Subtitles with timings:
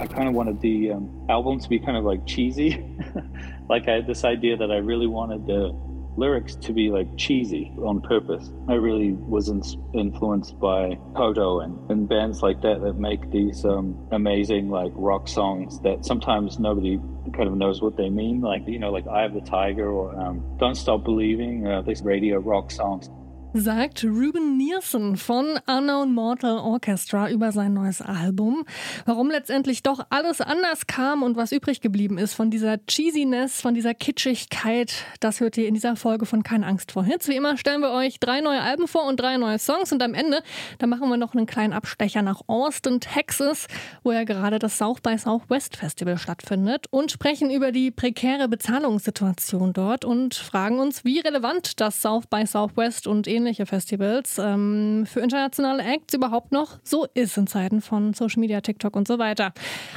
[0.00, 2.82] I kind of wanted the um, album to be kind of like cheesy.
[3.68, 5.76] like I had this idea that I really wanted the
[6.16, 8.50] lyrics to be like cheesy on purpose.
[8.66, 13.62] I really was in, influenced by Toto and, and bands like that that make these
[13.66, 16.98] um, amazing like rock songs that sometimes nobody
[17.34, 18.40] kind of knows what they mean.
[18.40, 22.00] Like, you know, like Eye of the Tiger or um, Don't Stop Believing, uh, these
[22.00, 23.10] radio rock songs.
[23.52, 28.64] Sagt Ruben Nielsen von Unknown Mortal Orchestra über sein neues Album.
[29.06, 33.74] Warum letztendlich doch alles anders kam und was übrig geblieben ist von dieser Cheesiness, von
[33.74, 37.26] dieser Kitschigkeit, das hört ihr in dieser Folge von Keine Angst vor Hits.
[37.26, 40.14] Wie immer stellen wir euch drei neue Alben vor und drei neue Songs und am
[40.14, 40.42] Ende,
[40.78, 43.66] da machen wir noch einen kleinen Abstecher nach Austin, Texas,
[44.04, 49.72] wo ja gerade das South by Southwest Festival stattfindet und sprechen über die prekäre Bezahlungssituation
[49.72, 55.20] dort und fragen uns, wie relevant das South by Southwest und ähnliche Festivals ähm, für
[55.20, 59.52] internationale Acts überhaupt noch so ist in Zeiten von Social Media, TikTok und so weiter.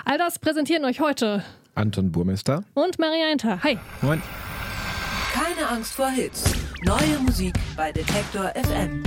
[0.06, 1.44] All das präsentieren euch heute
[1.76, 3.64] Anton Burmester und Maria Einter.
[3.64, 3.78] Hi.
[4.02, 4.22] Moin.
[5.34, 6.44] Keine Angst vor Hits.
[6.86, 9.04] Neue Musik bei Detektor FM.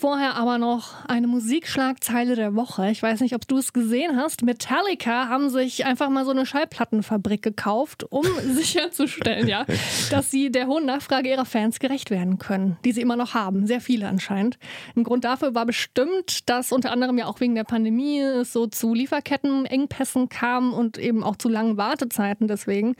[0.00, 2.90] Vorher aber noch eine Musikschlagzeile der Woche.
[2.90, 4.42] Ich weiß nicht, ob du es gesehen hast.
[4.42, 9.66] Metallica haben sich einfach mal so eine Schallplattenfabrik gekauft, um sicherzustellen, ja,
[10.10, 13.66] dass sie der hohen Nachfrage ihrer Fans gerecht werden können, die sie immer noch haben.
[13.66, 14.58] Sehr viele anscheinend.
[14.96, 18.68] Ein Grund dafür war bestimmt, dass unter anderem ja auch wegen der Pandemie es so
[18.68, 22.96] zu Lieferkettenengpässen kam und eben auch zu langen Wartezeiten deswegen.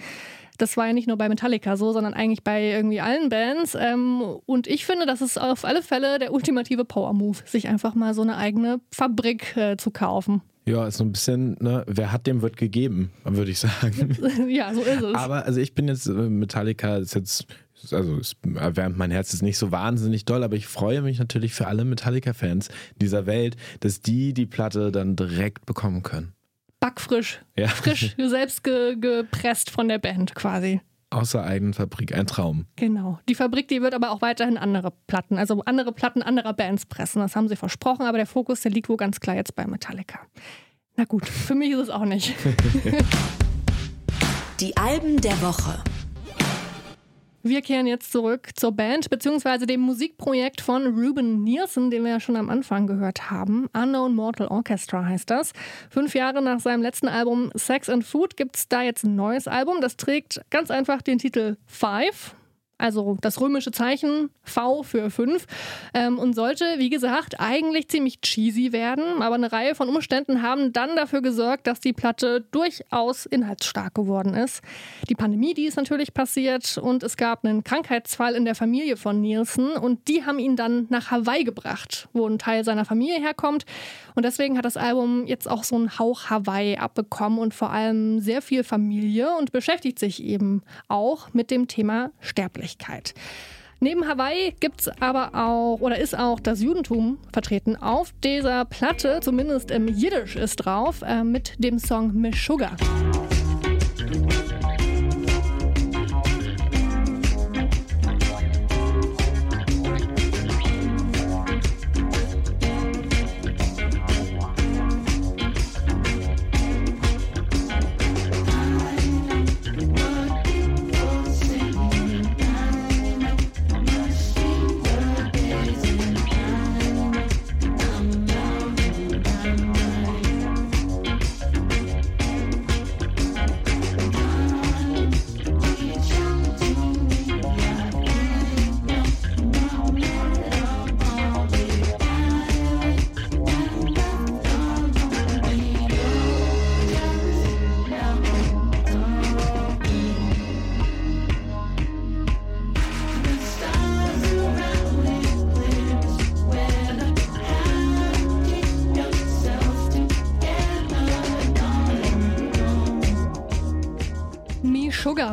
[0.60, 3.76] Das war ja nicht nur bei Metallica so, sondern eigentlich bei irgendwie allen Bands.
[3.78, 8.14] Ähm, und ich finde, das ist auf alle Fälle der ultimative Power-Move, sich einfach mal
[8.14, 10.42] so eine eigene Fabrik äh, zu kaufen.
[10.66, 14.16] Ja, ist so ein bisschen, ne, wer hat, dem wird gegeben, würde ich sagen.
[14.48, 15.14] ja, so ist es.
[15.14, 17.46] Aber also ich bin jetzt, äh, Metallica ist jetzt,
[17.90, 21.54] also es erwärmt mein Herz jetzt nicht so wahnsinnig doll, aber ich freue mich natürlich
[21.54, 22.68] für alle Metallica-Fans
[23.00, 26.34] dieser Welt, dass die die Platte dann direkt bekommen können
[26.80, 27.68] backfrisch, ja.
[27.68, 30.80] frisch, selbst ge gepresst von der Band quasi.
[31.10, 32.66] Außer eigenen Fabrik, ein Traum.
[32.76, 33.18] Genau.
[33.28, 37.20] Die Fabrik, die wird aber auch weiterhin andere Platten, also andere Platten anderer Bands pressen.
[37.20, 40.20] Das haben sie versprochen, aber der Fokus, der liegt wohl ganz klar jetzt bei Metallica.
[40.96, 42.34] Na gut, für mich ist es auch nicht.
[44.60, 45.82] Die Alben der Woche.
[47.42, 49.64] Wir kehren jetzt zurück zur Band bzw.
[49.64, 53.66] dem Musikprojekt von Ruben Nielsen, den wir ja schon am Anfang gehört haben.
[53.72, 55.52] Unknown Mortal Orchestra heißt das.
[55.88, 59.48] Fünf Jahre nach seinem letzten Album Sex and Food gibt es da jetzt ein neues
[59.48, 59.80] Album.
[59.80, 62.34] Das trägt ganz einfach den Titel Five
[62.80, 65.46] also das römische Zeichen V für 5
[65.94, 70.72] ähm, und sollte, wie gesagt, eigentlich ziemlich cheesy werden, aber eine Reihe von Umständen haben
[70.72, 74.62] dann dafür gesorgt, dass die Platte durchaus inhaltsstark geworden ist.
[75.08, 79.20] Die Pandemie, die ist natürlich passiert und es gab einen Krankheitsfall in der Familie von
[79.20, 83.64] Nielsen und die haben ihn dann nach Hawaii gebracht, wo ein Teil seiner Familie herkommt
[84.20, 88.20] und deswegen hat das Album jetzt auch so einen Hauch Hawaii abbekommen und vor allem
[88.20, 93.14] sehr viel Familie und beschäftigt sich eben auch mit dem Thema Sterblichkeit.
[93.80, 97.76] Neben Hawaii gibt es aber auch oder ist auch das Judentum vertreten.
[97.76, 102.76] Auf dieser Platte, zumindest im Jiddisch ist drauf, äh, mit dem Song Meshuggah.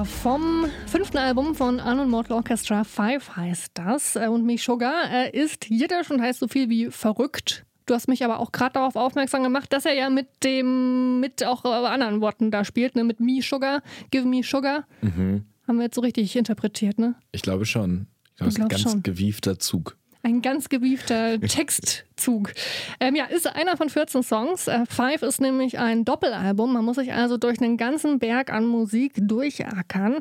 [0.05, 4.15] Vom fünften Album von Unknown Mortal Orchestra 5 heißt das.
[4.15, 7.65] Äh, und Me Sugar ist jiddisch und heißt so viel wie verrückt.
[7.85, 11.43] Du hast mich aber auch gerade darauf aufmerksam gemacht, dass er ja mit dem, mit
[11.45, 13.03] auch anderen Worten da spielt, ne?
[13.03, 14.85] mit Me Sugar, Give Me Sugar.
[15.01, 15.45] Mhm.
[15.67, 17.15] Haben wir jetzt so richtig interpretiert, ne?
[17.31, 18.07] Ich glaube schon.
[18.29, 19.03] Ich glaube, das ist ein ganz schon.
[19.03, 19.97] gewiefter Zug.
[20.27, 22.51] Ein ganz gewiefter Textzug.
[22.99, 24.67] Ähm, ja, ist einer von 14 Songs.
[24.67, 26.73] Äh, Five ist nämlich ein Doppelalbum.
[26.73, 30.17] Man muss sich also durch einen ganzen Berg an Musik durchackern.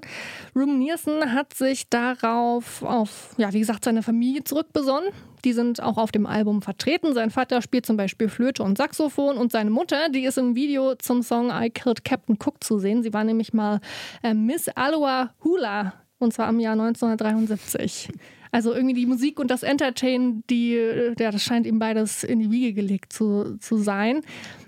[0.54, 5.10] Ruben Nielsen hat sich darauf auf, ja, wie gesagt, seine Familie zurückbesonnen.
[5.44, 7.12] Die sind auch auf dem Album vertreten.
[7.12, 10.94] Sein Vater spielt zum Beispiel Flöte und Saxophon und seine Mutter, die ist im Video
[10.94, 13.02] zum Song I Killed Captain Cook zu sehen.
[13.02, 13.80] Sie war nämlich mal
[14.22, 18.08] äh, Miss Aloha Hula und zwar im Jahr 1973.
[18.52, 20.74] Also irgendwie die Musik und das Entertain, die,
[21.18, 24.22] ja, das scheint ihm beides in die Wiege gelegt zu, zu sein.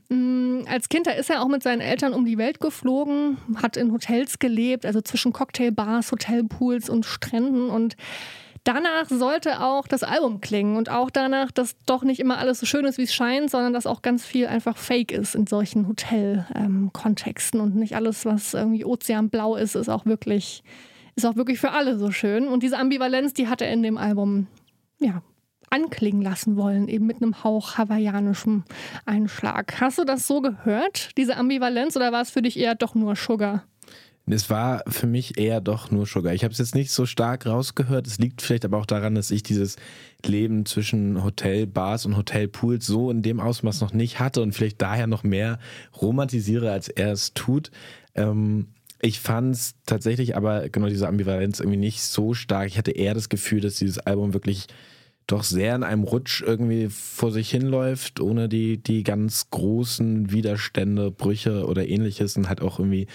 [0.09, 3.77] Mm, als Kind, da ist er auch mit seinen Eltern um die Welt geflogen, hat
[3.77, 7.97] in Hotels gelebt, also zwischen Cocktailbars, Hotelpools und Stränden und
[8.65, 12.67] Danach sollte auch das Album klingen und auch danach, dass doch nicht immer alles so
[12.67, 15.89] schön ist, wie es scheint, sondern dass auch ganz viel einfach fake ist in solchen
[15.89, 20.63] Hotel-Kontexten ähm, und nicht alles, was irgendwie ozeanblau ist, ist auch wirklich
[21.19, 22.49] ist auch wirklich für alle so schön.
[22.49, 24.47] Und diese Ambivalenz, die hat er in dem Album,
[25.01, 25.23] ja,
[25.71, 28.65] anklingen lassen wollen, eben mit einem Hauch hawaiianischem
[29.05, 29.81] Einschlag.
[29.81, 33.17] Hast du das so gehört, diese Ambivalenz, oder war es für dich eher doch nur
[33.17, 33.65] Sugar?
[34.31, 36.35] Es war für mich eher doch nur Sugar.
[36.35, 38.07] Ich habe es jetzt nicht so stark rausgehört.
[38.07, 39.77] Es liegt vielleicht aber auch daran, dass ich dieses
[40.25, 45.07] Leben zwischen Hotelbars und Hotelpools so in dem Ausmaß noch nicht hatte und vielleicht daher
[45.07, 45.59] noch mehr
[46.01, 47.71] romantisiere, als er es tut.
[48.15, 48.69] Ähm,
[49.01, 52.67] ich fand es tatsächlich aber genau diese Ambivalenz irgendwie nicht so stark.
[52.67, 54.67] Ich hatte eher das Gefühl, dass dieses Album wirklich
[55.27, 61.11] doch sehr in einem Rutsch irgendwie vor sich hinläuft, ohne die, die ganz großen Widerstände,
[61.11, 63.07] Brüche oder ähnliches und halt auch irgendwie,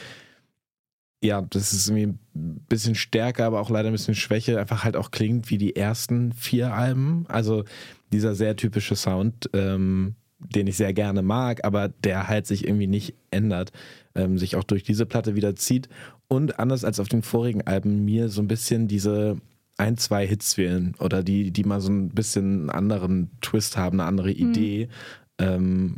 [1.23, 4.95] ja, das ist irgendwie ein bisschen stärker, aber auch leider ein bisschen Schwäche, einfach halt
[4.95, 7.25] auch klingt wie die ersten vier Alben.
[7.27, 7.63] Also
[8.11, 12.87] dieser sehr typische Sound, ähm, den ich sehr gerne mag, aber der halt sich irgendwie
[12.87, 13.71] nicht ändert
[14.15, 15.89] ähm, sich auch durch diese Platte wieder zieht
[16.27, 19.37] und anders als auf den vorigen Alben mir so ein bisschen diese
[19.77, 23.99] ein, zwei Hits wählen oder die, die mal so ein bisschen einen anderen Twist haben,
[23.99, 24.49] eine andere mhm.
[24.49, 24.89] Idee,
[25.39, 25.45] mhm.
[25.45, 25.95] ähm,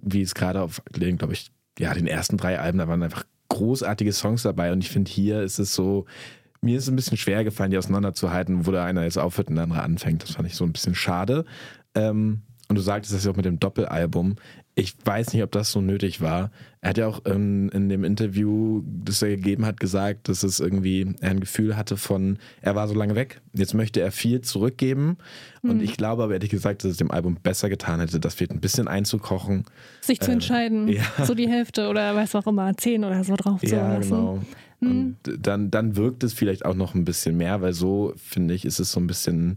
[0.00, 4.12] wie es gerade auf, glaube ich, ja, den ersten drei Alben, da waren einfach großartige
[4.12, 6.06] Songs dabei und ich finde, hier ist es so,
[6.62, 9.56] mir ist es ein bisschen schwer gefallen, die auseinanderzuhalten, wo der eine jetzt aufhört und
[9.56, 10.22] der andere anfängt.
[10.22, 11.44] Das fand ich so ein bisschen schade.
[11.94, 14.36] Ähm, und du sagtest das ja auch mit dem Doppelalbum.
[14.74, 16.50] Ich weiß nicht, ob das so nötig war.
[16.80, 20.60] Er hat ja auch ähm, in dem Interview, das er gegeben hat, gesagt, dass es
[20.60, 24.40] irgendwie er ein Gefühl hatte von, er war so lange weg, jetzt möchte er viel
[24.40, 25.18] zurückgeben.
[25.62, 25.70] Mhm.
[25.70, 28.50] Und ich glaube aber ehrlich gesagt, dass es dem Album besser getan hätte, das fehlt
[28.50, 29.64] ein bisschen einzukochen.
[30.00, 31.04] Sich zu äh, entscheiden, ja.
[31.24, 34.10] so die Hälfte oder weiß auch immer, zehn oder so drauf zu ja, lassen.
[34.10, 34.42] Genau.
[34.80, 34.90] Mhm.
[34.90, 35.16] Und
[35.46, 38.80] dann, dann wirkt es vielleicht auch noch ein bisschen mehr, weil so, finde ich, ist
[38.80, 39.56] es so ein bisschen,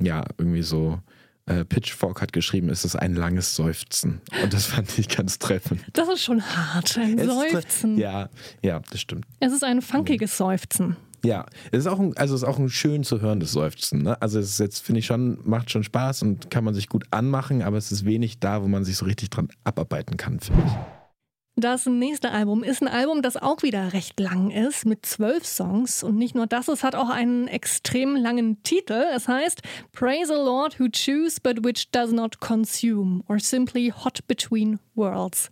[0.00, 1.00] ja, irgendwie so
[1.48, 4.20] äh, Pitchfork hat geschrieben, es ist ein langes Seufzen.
[4.42, 5.82] Und das fand ich ganz treffend.
[5.92, 7.94] Das ist schon hart, ein es Seufzen.
[7.94, 8.28] Ist, ja,
[8.62, 9.26] ja, das stimmt.
[9.40, 10.96] Es ist ein funkiges Seufzen.
[11.24, 14.02] Ja, es ist auch ein, also es ist auch ein schön zu hörendes Seufzen.
[14.02, 14.20] Ne?
[14.22, 17.06] Also es ist jetzt, finde ich schon, macht schon Spaß und kann man sich gut
[17.10, 20.62] anmachen, aber es ist wenig da, wo man sich so richtig dran abarbeiten kann, finde
[20.64, 20.97] ich.
[21.60, 26.04] Das nächste Album ist ein Album, das auch wieder recht lang ist, mit zwölf Songs.
[26.04, 29.04] Und nicht nur das, es hat auch einen extrem langen Titel.
[29.12, 34.20] Es heißt Praise the Lord who choose but which does not consume or simply hot
[34.28, 35.50] between worlds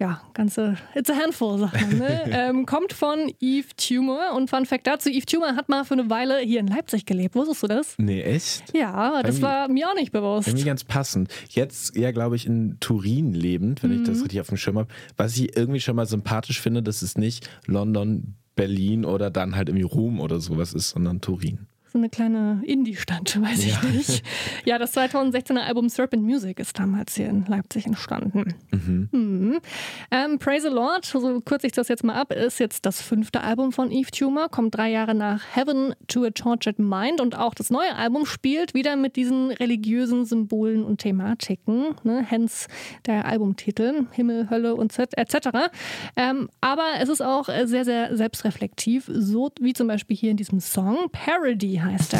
[0.00, 1.98] ja, ganze, it's a handful, sagt man.
[1.98, 2.24] Ne?
[2.30, 6.10] ähm, kommt von Eve Tumor und Fun Fact dazu, Eve Tumor hat mal für eine
[6.10, 7.36] Weile hier in Leipzig gelebt.
[7.36, 7.94] Wusstest du das?
[7.98, 8.76] Nee, echt?
[8.76, 10.48] Ja, das war mir auch nicht bewusst.
[10.48, 11.32] Irgendwie ganz passend.
[11.48, 14.02] Jetzt ja, glaube ich, in Turin lebend, wenn mhm.
[14.02, 14.22] ich das mhm.
[14.24, 14.88] richtig auf dem Schirm habe.
[15.16, 19.68] Was ich irgendwie schon mal sympathisch finde, dass es nicht London, Berlin oder dann halt
[19.68, 23.78] irgendwie Rom oder sowas ist, sondern Turin so eine kleine Indie-Stadt, weiß ja.
[23.84, 24.24] ich nicht.
[24.64, 28.56] Ja, das 2016er Album Serpent Music ist damals hier in Leipzig entstanden.
[28.72, 29.08] Mhm.
[29.12, 29.60] Mhm.
[30.10, 33.42] Ähm, Praise the Lord, so kürze ich das jetzt mal ab, ist jetzt das fünfte
[33.42, 37.54] Album von Eve Tumor, kommt drei Jahre nach Heaven to a Tortured Mind und auch
[37.54, 42.26] das neue Album spielt wieder mit diesen religiösen Symbolen und Thematiken, ne?
[42.28, 42.66] hence
[43.06, 45.48] der Albumtitel Himmel, Hölle und etc.
[46.16, 50.58] Ähm, aber es ist auch sehr, sehr selbstreflektiv, so wie zum Beispiel hier in diesem
[50.58, 52.14] Song Parody heißt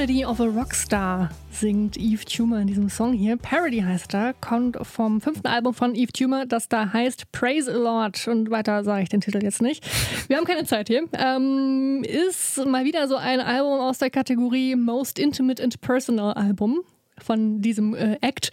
[0.00, 3.36] Parody of a Rockstar singt Eve Tumor in diesem Song hier.
[3.36, 7.76] Parody heißt er, kommt vom fünften Album von Eve Tumor, das da heißt Praise a
[7.76, 8.26] Lord.
[8.26, 9.86] Und weiter sage ich den Titel jetzt nicht.
[10.26, 11.06] Wir haben keine Zeit hier.
[11.12, 16.80] Ähm, ist mal wieder so ein Album aus der Kategorie Most Intimate and Personal Album
[17.18, 18.52] von diesem äh, Act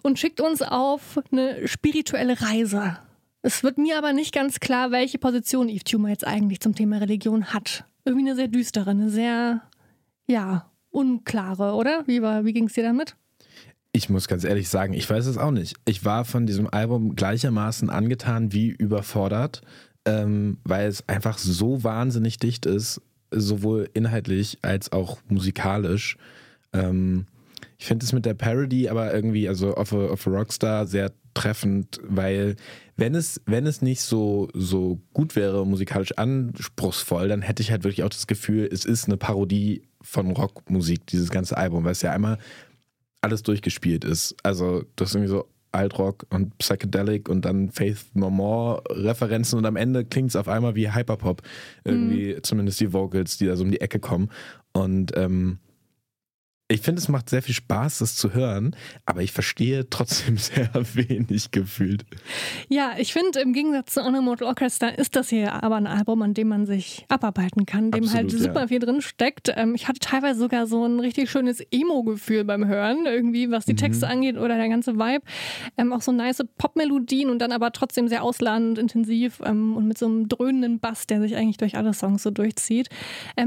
[0.00, 2.96] und schickt uns auf eine spirituelle Reise.
[3.42, 6.96] Es wird mir aber nicht ganz klar, welche Position Eve Tumor jetzt eigentlich zum Thema
[6.96, 7.84] Religion hat.
[8.06, 9.60] Irgendwie eine sehr düstere, eine sehr
[10.30, 12.04] ja, unklare, oder?
[12.06, 13.16] Wie, wie ging es dir damit?
[13.92, 15.76] Ich muss ganz ehrlich sagen, ich weiß es auch nicht.
[15.84, 19.62] Ich war von diesem Album gleichermaßen angetan wie überfordert,
[20.04, 26.16] ähm, weil es einfach so wahnsinnig dicht ist, sowohl inhaltlich als auch musikalisch.
[26.72, 27.26] Ähm,
[27.78, 31.12] ich finde es mit der Parody aber irgendwie, also of a, of a Rockstar, sehr
[31.34, 32.56] treffend, weil
[32.96, 37.82] wenn es, wenn es nicht so, so gut wäre, musikalisch anspruchsvoll, dann hätte ich halt
[37.84, 42.02] wirklich auch das Gefühl, es ist eine Parodie von Rockmusik, dieses ganze Album, weil es
[42.02, 42.38] ja einmal
[43.20, 44.34] alles durchgespielt ist.
[44.42, 49.66] Also das ist irgendwie so Altrock und Psychedelic und dann Faith No More Referenzen und
[49.66, 51.42] am Ende klingt es auf einmal wie Hyperpop.
[51.84, 52.42] Irgendwie, mhm.
[52.42, 54.30] zumindest die Vocals, die da so um die Ecke kommen.
[54.72, 55.58] Und ähm,
[56.70, 60.70] ich finde, es macht sehr viel Spaß, das zu hören, aber ich verstehe trotzdem sehr
[60.94, 62.04] wenig gefühlt.
[62.68, 66.32] Ja, ich finde, im Gegensatz zu Animal Orchestra ist das hier aber ein Album, an
[66.32, 68.66] dem man sich abarbeiten kann, dem halt Absolut, halt super ja.
[68.68, 69.52] viel drin steckt.
[69.54, 73.74] Ähm, ich hatte teilweise sogar so ein richtig schönes Emo-Gefühl beim Hören, irgendwie, was die
[73.74, 74.12] Texte mhm.
[74.12, 75.24] angeht oder der ganze Vibe.
[75.76, 79.98] Ähm, auch so nice Pop-Melodien und dann aber trotzdem sehr ausladend, intensiv ähm, und mit
[79.98, 82.88] so einem dröhnenden Bass, der sich eigentlich durch alle Songs so durchzieht.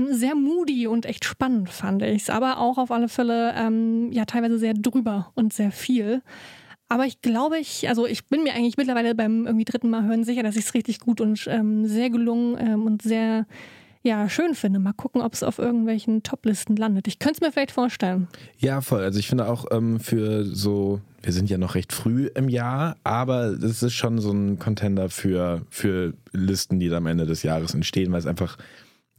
[0.10, 4.25] sehr moody und echt spannend fand ich es, aber auch auf alle Fälle ähm, ja
[4.25, 6.22] teilweise sehr drüber und sehr viel.
[6.89, 10.24] Aber ich glaube, ich, also ich bin mir eigentlich mittlerweile beim irgendwie dritten Mal hören
[10.24, 13.48] sicher, dass ich es richtig gut und ähm, sehr gelungen ähm, und sehr
[14.03, 14.79] ja, schön finde.
[14.79, 17.08] Mal gucken, ob es auf irgendwelchen Toplisten landet.
[17.08, 18.27] Ich könnte es mir vielleicht vorstellen.
[18.60, 19.01] Ja, voll.
[19.01, 22.98] Also ich finde auch ähm, für so, wir sind ja noch recht früh im Jahr,
[23.05, 27.43] aber es ist schon so ein Contender für, für Listen, die dann am Ende des
[27.43, 28.58] Jahres entstehen, weil es einfach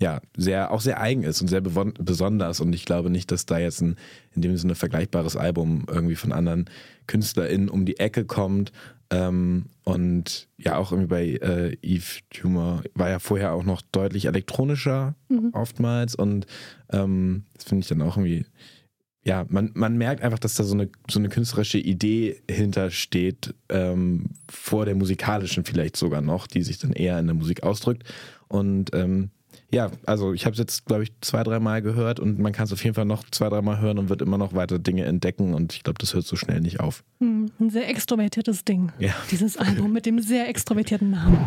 [0.01, 2.61] ja, sehr, auch sehr eigen ist und sehr besonders.
[2.61, 3.97] Und ich glaube nicht, dass da jetzt ein
[4.35, 6.67] in dem Sinne vergleichbares Album irgendwie von anderen
[7.07, 8.73] KünstlerInnen um die Ecke kommt.
[9.11, 14.25] Ähm, und ja, auch irgendwie bei äh, Eve Tumor war ja vorher auch noch deutlich
[14.25, 15.51] elektronischer mhm.
[15.53, 16.17] oftmals.
[16.17, 16.47] Und
[16.91, 18.47] ähm, das finde ich dann auch irgendwie,
[19.23, 24.31] ja, man, man merkt einfach, dass da so eine, so eine künstlerische Idee hintersteht, ähm,
[24.51, 28.03] vor der musikalischen vielleicht sogar noch, die sich dann eher in der Musik ausdrückt.
[28.49, 29.31] Und ähm,
[29.75, 32.73] ja, also ich habe es jetzt, glaube ich, zwei, dreimal gehört und man kann es
[32.73, 35.75] auf jeden Fall noch zwei, dreimal hören und wird immer noch weiter Dinge entdecken und
[35.75, 37.03] ich glaube, das hört so schnell nicht auf.
[37.21, 38.93] Hm, ein sehr extrovertiertes Ding.
[38.99, 39.15] Ja.
[39.31, 41.45] Dieses Album mit dem sehr extrovertierten Namen.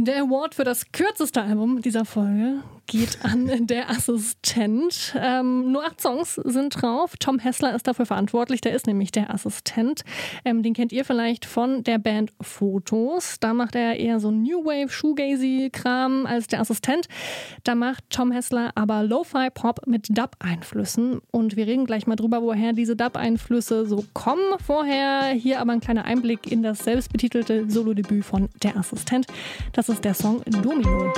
[0.00, 5.14] Der Award für das kürzeste Album dieser Folge geht an Der Assistent.
[5.16, 7.14] Ähm, nur acht Songs sind drauf.
[7.18, 8.60] Tom Hessler ist dafür verantwortlich.
[8.60, 10.02] Der ist nämlich der Assistent.
[10.44, 13.36] Ähm, den kennt ihr vielleicht von der Band Fotos.
[13.38, 17.06] Da macht er eher so New Wave, Shoegazy-Kram als der Assistent.
[17.62, 21.20] Da macht Tom Hessler aber Lo-Fi-Pop mit Dub-Einflüssen.
[21.30, 24.58] Und wir reden gleich mal drüber, woher diese Dub-Einflüsse so kommen.
[24.64, 29.26] Vorher hier aber ein kleiner Einblick in das selbstbetitelte Solo-Debüt von Der Assistent.
[29.72, 31.12] Das ist der Song Domino.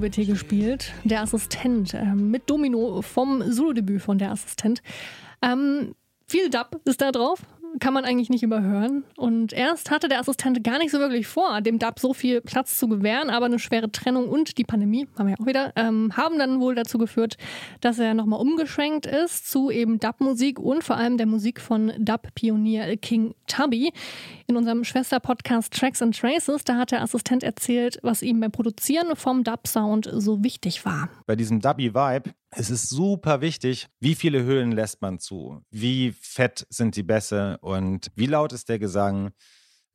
[0.00, 0.92] Wird hier gespielt.
[1.04, 4.82] Der Assistent äh, mit Domino vom Solo-Debüt von Der Assistent.
[5.42, 5.94] Ähm,
[6.26, 7.42] viel Dub ist da drauf.
[7.80, 9.04] Kann man eigentlich nicht überhören.
[9.16, 12.78] Und erst hatte der Assistent gar nicht so wirklich vor, dem Dub so viel Platz
[12.78, 16.16] zu gewähren, aber eine schwere Trennung und die Pandemie, haben wir ja auch wieder, ähm,
[16.16, 17.36] haben dann wohl dazu geführt,
[17.80, 22.96] dass er nochmal umgeschwenkt ist zu eben Dub-Musik und vor allem der Musik von Dub-Pionier
[22.96, 23.92] King Tubby.
[24.46, 29.16] In unserem Schwester-Podcast Tracks and Traces, da hat der Assistent erzählt, was ihm beim Produzieren
[29.16, 31.08] vom Dub-Sound so wichtig war.
[31.26, 36.66] Bei diesem Dubby-Vibe es ist super wichtig, wie viele Höhlen lässt man zu, wie fett
[36.68, 39.32] sind die Bässe und wie laut ist der Gesang,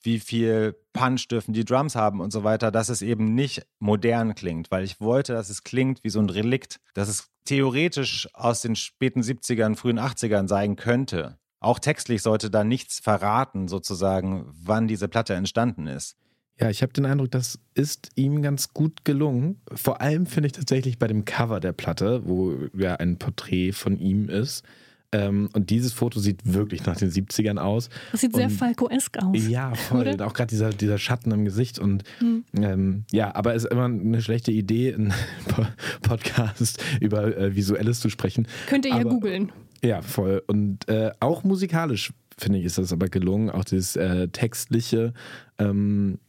[0.02, 4.36] wie viel Punch dürfen die Drums haben und so weiter, dass es eben nicht modern
[4.36, 8.62] klingt, weil ich wollte, dass es klingt wie so ein Relikt, dass es theoretisch aus
[8.62, 11.38] den späten 70ern, frühen 80ern sein könnte.
[11.60, 16.16] Auch textlich sollte da nichts verraten, sozusagen, wann diese Platte entstanden ist.
[16.60, 19.62] Ja, ich habe den Eindruck, das ist ihm ganz gut gelungen.
[19.74, 24.00] Vor allem finde ich tatsächlich bei dem Cover der Platte, wo ja ein Porträt von
[24.00, 24.64] ihm ist.
[25.12, 27.90] Ähm, und dieses Foto sieht wirklich nach den 70ern aus.
[28.12, 29.48] Das sieht und, sehr Falco-esk aus.
[29.48, 30.08] Ja, voll.
[30.08, 30.28] Oder?
[30.28, 31.80] Auch gerade dieser, dieser Schatten im Gesicht.
[31.80, 32.44] Und hm.
[32.58, 35.14] ähm, ja, aber es ist immer eine schlechte Idee, in
[36.02, 38.48] Podcast über äh, Visuelles zu sprechen.
[38.68, 39.52] Könnt ihr ja googeln.
[39.84, 40.44] Ja, voll.
[40.48, 43.50] Und äh, auch musikalisch, finde ich, ist das aber gelungen.
[43.50, 45.14] Auch dieses äh, textliche.
[45.58, 46.20] Ähm,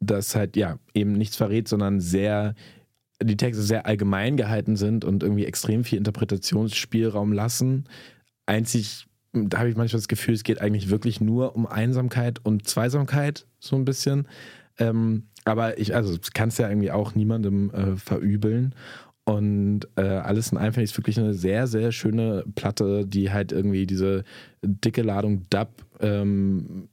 [0.00, 2.54] das halt ja eben nichts verrät, sondern sehr
[3.22, 7.84] die Texte sehr allgemein gehalten sind und irgendwie extrem viel Interpretationsspielraum lassen.
[8.46, 12.66] Einzig, da habe ich manchmal das Gefühl, es geht eigentlich wirklich nur um Einsamkeit und
[12.66, 14.26] Zweisamkeit, so ein bisschen.
[14.78, 18.74] Ähm, aber ich, also kann es ja irgendwie auch niemandem äh, verübeln.
[19.24, 23.30] Und äh, alles in allem finde ich es wirklich eine sehr, sehr schöne Platte, die
[23.30, 24.24] halt irgendwie diese
[24.62, 25.68] dicke Ladung Dub
[26.00, 26.88] ähm,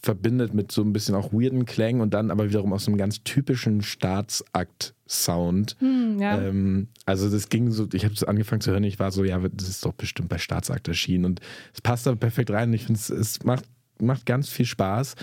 [0.00, 2.98] verbindet mit so ein bisschen auch weirden Klängen und dann aber wiederum aus so einem
[2.98, 5.76] ganz typischen Staatsakt-Sound.
[5.78, 6.40] Hm, ja.
[6.40, 9.38] ähm, also das ging so, ich habe es angefangen zu hören, ich war so, ja,
[9.38, 11.40] das ist doch bestimmt bei Staatsakt erschienen und
[11.72, 12.72] es passt da perfekt rein.
[12.72, 13.64] Ich finde, es macht,
[14.00, 15.14] macht ganz viel Spaß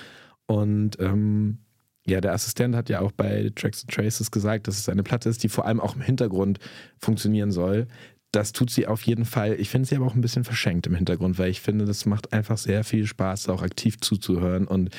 [0.47, 1.59] und ähm,
[2.07, 5.27] ja, der Assistent hat ja auch bei Tracks and Traces gesagt, dass es eine Platte
[5.27, 6.59] ist, die vor allem auch im Hintergrund
[6.99, 7.87] funktionieren soll
[8.35, 9.55] das tut sie auf jeden Fall.
[9.59, 12.33] Ich finde sie aber auch ein bisschen verschenkt im Hintergrund, weil ich finde, das macht
[12.33, 14.89] einfach sehr viel Spaß, auch aktiv zuzuhören und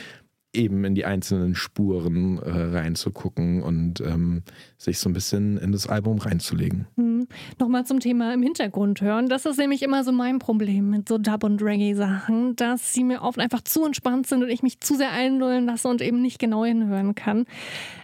[0.57, 4.43] eben in die einzelnen Spuren äh, reinzugucken und ähm,
[4.79, 6.87] sich so ein bisschen in das Album reinzulegen.
[6.97, 7.27] Mhm.
[7.59, 9.29] Nochmal zum Thema im Hintergrund hören.
[9.29, 13.23] Das ist nämlich immer so mein Problem mit so Dub- und Reggae-Sachen, dass sie mir
[13.23, 16.39] oft einfach zu entspannt sind und ich mich zu sehr einlullen lasse und eben nicht
[16.39, 17.47] genau hinhören kann.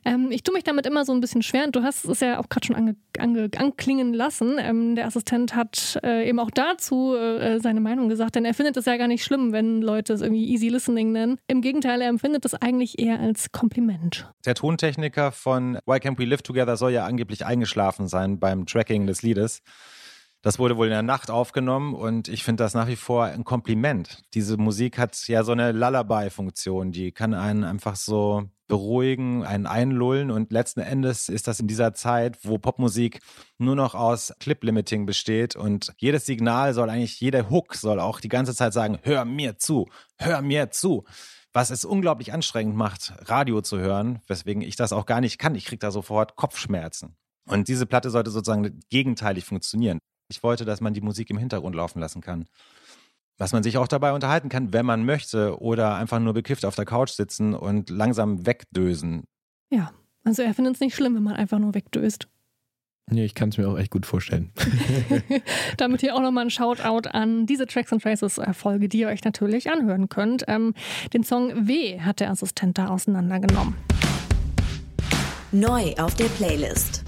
[0.04, 2.38] Ähm, ich tue mich damit immer so ein bisschen schwer und du hast es ja
[2.38, 4.56] auch gerade schon ange, ange, anklingen lassen.
[4.58, 8.76] Ähm, der Assistent hat äh, eben auch dazu äh, seine Meinung gesagt, denn er findet
[8.76, 11.38] es ja gar nicht schlimm, wenn Leute es irgendwie Easy Listening nennen.
[11.46, 14.28] Im Gegenteil, er empfindet empfindet das eigentlich eher als Kompliment.
[14.44, 19.06] Der Tontechniker von Why Can't We Live Together soll ja angeblich eingeschlafen sein beim Tracking
[19.06, 19.62] des Liedes.
[20.44, 23.44] Das wurde wohl in der Nacht aufgenommen und ich finde das nach wie vor ein
[23.44, 24.24] Kompliment.
[24.34, 30.32] Diese Musik hat ja so eine Lullaby-Funktion, die kann einen einfach so beruhigen, einen einlullen
[30.32, 33.20] und letzten Endes ist das in dieser Zeit, wo Popmusik
[33.58, 38.28] nur noch aus Clip-Limiting besteht und jedes Signal soll eigentlich, jeder Hook soll auch die
[38.28, 39.86] ganze Zeit sagen, hör mir zu,
[40.18, 41.04] hör mir zu
[41.52, 45.54] was es unglaublich anstrengend macht, Radio zu hören, weswegen ich das auch gar nicht kann.
[45.54, 47.16] Ich kriege da sofort Kopfschmerzen.
[47.46, 49.98] Und diese Platte sollte sozusagen gegenteilig funktionieren.
[50.30, 52.46] Ich wollte, dass man die Musik im Hintergrund laufen lassen kann.
[53.36, 56.76] Dass man sich auch dabei unterhalten kann, wenn man möchte, oder einfach nur bekifft auf
[56.76, 59.24] der Couch sitzen und langsam wegdösen.
[59.70, 59.92] Ja,
[60.24, 62.28] also er findet es nicht schlimm, wenn man einfach nur wegdöst.
[63.10, 64.52] Nee, ich kann es mir auch echt gut vorstellen.
[65.76, 69.24] Damit hier auch nochmal ein Shoutout an diese Tracks and Traces Folge, die ihr euch
[69.24, 70.44] natürlich anhören könnt.
[70.48, 70.72] Ähm,
[71.12, 73.74] den Song W hat der Assistent da auseinandergenommen.
[75.50, 77.04] Neu auf der Playlist.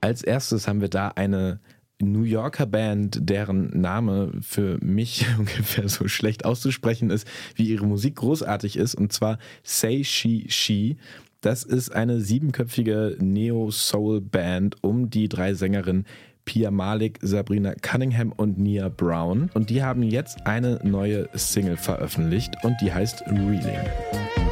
[0.00, 1.58] Als erstes haben wir da eine
[2.00, 7.26] New Yorker Band, deren Name für mich ungefähr so schlecht auszusprechen ist,
[7.56, 10.96] wie ihre Musik großartig ist, und zwar Say She She.
[11.40, 16.04] Das ist eine siebenköpfige Neo-Soul-Band um die drei Sängerinnen
[16.44, 19.48] Pia Malik, Sabrina Cunningham und Nia Brown.
[19.54, 24.47] Und die haben jetzt eine neue Single veröffentlicht und die heißt Reeling.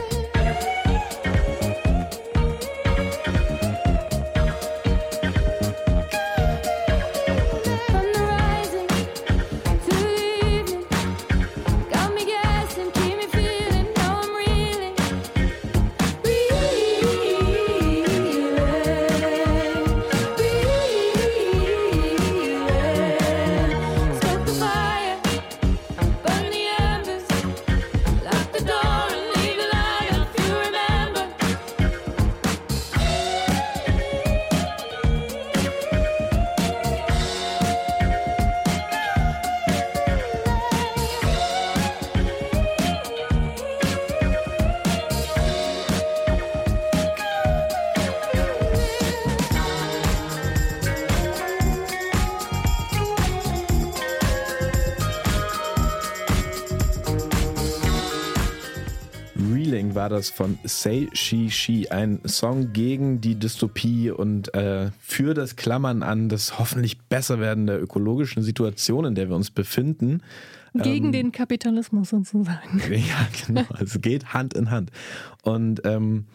[60.07, 65.57] War das von Say She She, ein Song gegen die Dystopie und äh, für das
[65.57, 70.23] Klammern an das hoffentlich besser werden der ökologischen Situation, in der wir uns befinden.
[70.75, 72.81] Gegen ähm, den Kapitalismus sozusagen.
[72.89, 73.65] Ja, genau.
[73.81, 74.93] Es geht Hand in Hand.
[75.43, 76.27] Und ähm,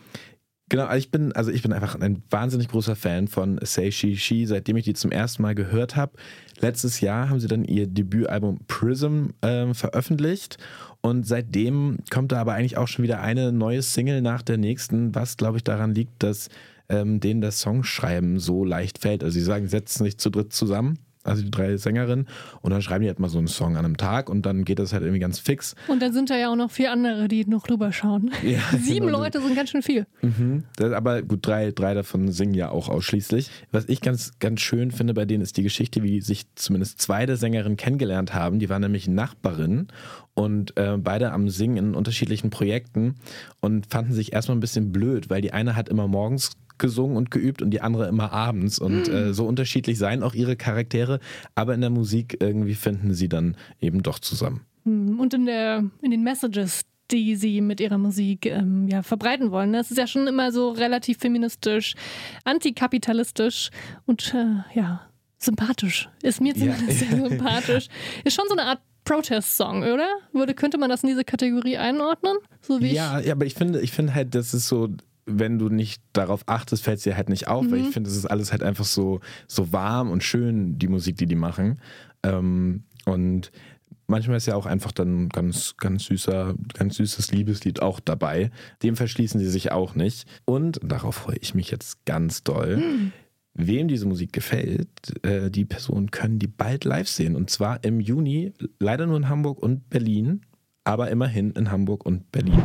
[0.71, 4.15] Genau, also ich bin, also ich bin einfach ein wahnsinnig großer Fan von Say She
[4.15, 6.13] She, seitdem ich die zum ersten Mal gehört habe.
[6.62, 10.60] Letztes Jahr haben sie dann ihr Debütalbum Prism äh, veröffentlicht
[11.01, 15.13] und seitdem kommt da aber eigentlich auch schon wieder eine neue Single nach der nächsten,
[15.13, 16.47] was glaube ich daran liegt, dass
[16.88, 19.25] ähm, denen das Songschreiben so leicht fällt.
[19.25, 22.27] Also sie sagen, setzen sich zu dritt zusammen also die drei Sängerinnen.
[22.62, 24.79] Und dann schreiben die halt mal so einen Song an einem Tag und dann geht
[24.79, 25.75] das halt irgendwie ganz fix.
[25.88, 28.31] Und dann sind da ja auch noch vier andere, die noch rüberschauen.
[28.43, 29.19] Ja, Sieben genau.
[29.19, 30.07] Leute sind ganz schön viel.
[30.21, 30.63] Mhm.
[30.75, 33.49] Das, aber gut, drei, drei davon singen ja auch ausschließlich.
[33.71, 37.25] Was ich ganz, ganz schön finde bei denen ist die Geschichte, wie sich zumindest zwei
[37.25, 38.60] der Sängerinnen kennengelernt haben.
[38.60, 39.88] Die waren nämlich Nachbarinnen
[40.34, 43.15] und äh, beide am Singen in unterschiedlichen Projekten
[43.60, 46.51] und fanden sich erstmal ein bisschen blöd, weil die eine hat immer morgens
[46.82, 48.78] gesungen und geübt und die andere immer abends.
[48.78, 49.34] Und äh, hm.
[49.34, 51.22] so unterschiedlich seien auch ihre Charaktere,
[51.56, 54.65] aber in der Musik irgendwie finden sie dann eben doch zusammen.
[54.84, 59.52] Hm, und in, der, in den Messages, die sie mit ihrer Musik ähm, ja, verbreiten
[59.52, 59.74] wollen.
[59.74, 61.96] Das ist ja schon immer so relativ feministisch,
[62.44, 63.70] antikapitalistisch
[64.06, 66.10] und äh, ja, sympathisch.
[66.24, 67.08] Ist mir zumindest ja.
[67.08, 67.88] sehr sympathisch.
[68.24, 70.08] Ist schon so eine Art Protest-Song, oder?
[70.32, 72.38] Würde, könnte man das in diese Kategorie einordnen?
[72.62, 74.89] So ja, ja, aber ich finde, ich finde halt, das ist so,
[75.25, 77.71] wenn du nicht darauf achtest, fällt es dir halt nicht auf, mhm.
[77.71, 77.91] weil ich mhm.
[77.91, 81.36] finde, es ist alles halt einfach so, so warm und schön, die Musik, die die
[81.36, 81.79] machen.
[82.23, 83.51] Ähm, und
[84.07, 88.51] manchmal ist ja auch einfach dann ganz, ganz süßer, ganz süßes Liebeslied auch dabei.
[88.84, 90.27] Dem verschließen sie sich auch nicht.
[90.45, 92.77] Und darauf freue ich mich jetzt ganz doll.
[92.77, 93.12] Mhm.
[93.53, 94.88] Wem diese Musik gefällt,
[95.25, 97.36] äh, die Personen können die bald live sehen.
[97.36, 100.41] Und zwar im Juni, leider nur in Hamburg und Berlin,
[100.84, 102.63] aber immerhin in Hamburg und Berlin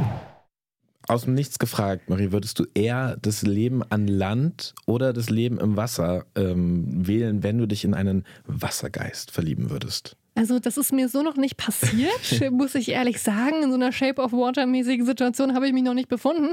[1.08, 5.58] aus dem Nichts gefragt, Marie, würdest du eher das Leben an Land oder das Leben
[5.58, 10.16] im Wasser ähm, wählen, wenn du dich in einen Wassergeist verlieben würdest?
[10.34, 12.10] Also das ist mir so noch nicht passiert,
[12.50, 13.62] muss ich ehrlich sagen.
[13.62, 16.50] In so einer Shape of Water mäßigen Situation habe ich mich noch nicht befunden.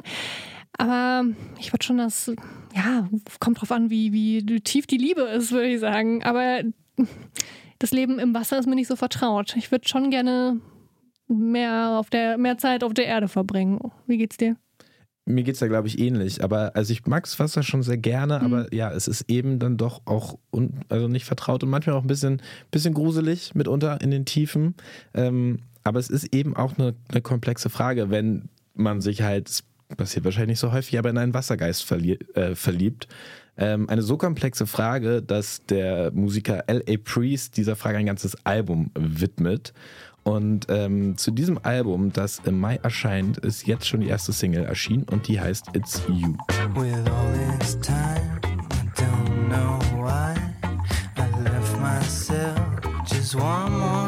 [0.77, 1.25] Aber
[1.59, 2.31] ich würde schon das,
[2.75, 3.07] ja,
[3.39, 6.23] kommt drauf an, wie, wie tief die Liebe ist, würde ich sagen.
[6.23, 6.61] Aber
[7.79, 9.55] das Leben im Wasser ist mir nicht so vertraut.
[9.57, 10.61] Ich würde schon gerne
[11.27, 13.79] mehr, auf der, mehr Zeit auf der Erde verbringen.
[14.07, 14.55] Wie geht's dir?
[15.25, 16.43] Mir geht's da, glaube ich, ähnlich.
[16.43, 18.45] Aber also ich mag das Wasser schon sehr gerne, mhm.
[18.45, 22.01] aber ja, es ist eben dann doch auch un, also nicht vertraut und manchmal auch
[22.01, 24.75] ein bisschen, bisschen gruselig mitunter in den Tiefen.
[25.13, 29.63] Ähm, aber es ist eben auch eine, eine komplexe Frage, wenn man sich halt,
[29.95, 33.07] passiert wahrscheinlich nicht so häufig, aber in einen Wassergeist verlie äh, verliebt.
[33.55, 36.97] Ähm, eine so komplexe Frage, dass der Musiker L.A.
[37.03, 39.73] Priest dieser Frage ein ganzes Album widmet.
[40.23, 44.63] Und ähm, zu diesem Album, das im Mai erscheint, ist jetzt schon die erste Single
[44.63, 46.35] erschienen und die heißt It's You.
[46.75, 50.33] With all this time, I don't know why
[51.17, 52.57] I left myself
[53.05, 54.02] just one more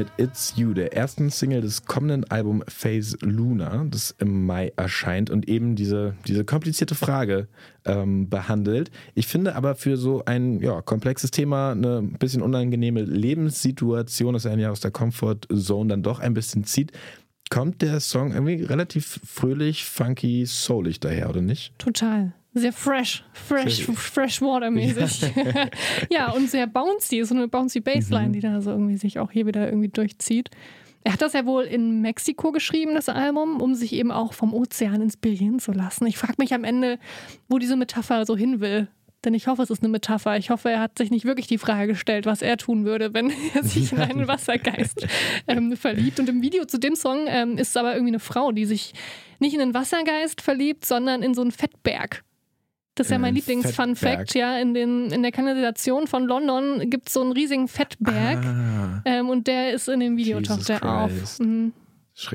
[0.00, 5.28] mit It's You, der ersten Single des kommenden Albums Phase Luna, das im Mai erscheint
[5.28, 7.48] und eben diese, diese komplizierte Frage
[7.84, 8.90] ähm, behandelt.
[9.14, 14.62] Ich finde aber für so ein ja, komplexes Thema eine bisschen unangenehme Lebenssituation, das einen
[14.62, 16.92] ja aus der Comfort Zone dann doch ein bisschen zieht,
[17.50, 21.78] kommt der Song irgendwie relativ fröhlich, funky, soulig daher, oder nicht?
[21.78, 25.32] Total sehr fresh, fresh, freshwater-mäßig.
[25.36, 25.68] Ja.
[26.10, 28.32] ja, und sehr bouncy, so eine bouncy Bassline, mhm.
[28.32, 30.50] die da so irgendwie sich auch hier wieder irgendwie durchzieht.
[31.02, 34.52] Er hat das ja wohl in Mexiko geschrieben, das Album, um sich eben auch vom
[34.52, 36.06] Ozean inspirieren zu lassen.
[36.06, 36.98] Ich frage mich am Ende,
[37.48, 38.88] wo diese Metapher so hin will.
[39.24, 40.36] Denn ich hoffe, es ist eine Metapher.
[40.38, 43.30] Ich hoffe, er hat sich nicht wirklich die Frage gestellt, was er tun würde, wenn
[43.54, 45.06] er sich in einen Wassergeist
[45.46, 46.20] ähm, verliebt.
[46.20, 48.94] Und im Video zu dem Song ähm, ist es aber irgendwie eine Frau, die sich
[49.38, 52.24] nicht in einen Wassergeist verliebt, sondern in so einen Fettberg.
[53.00, 54.34] Das ist ja mein Lieblings-Fun-Fact.
[54.34, 58.44] Ja, in, den, in der Kanalisation von London gibt es so einen riesigen Fettberg.
[58.44, 61.38] Ah, ähm, und der ist in dem Video, taucht der auf.
[61.38, 61.72] Mhm.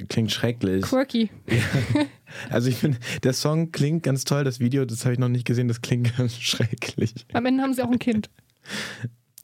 [0.09, 0.81] Klingt schrecklich.
[0.81, 1.29] Quirky.
[1.47, 2.05] Ja.
[2.49, 5.45] Also ich finde, der Song klingt ganz toll, das Video, das habe ich noch nicht
[5.45, 7.13] gesehen, das klingt ganz schrecklich.
[7.31, 8.29] Am Ende haben sie auch ein Kind.